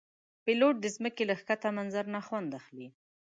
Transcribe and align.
پیلوټ 0.43 0.75
د 0.81 0.85
ځمکې 0.95 1.23
له 1.29 1.35
ښکته 1.41 1.69
منظر 1.77 2.05
نه 2.15 2.21
خوند 2.25 2.49
اخلي. 2.59 2.87